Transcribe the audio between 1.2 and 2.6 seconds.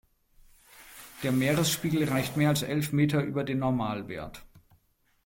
Der Meeresspiegel reicht mehr